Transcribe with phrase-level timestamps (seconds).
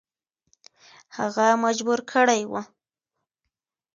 [1.17, 2.61] هغه مجبور کړی وو.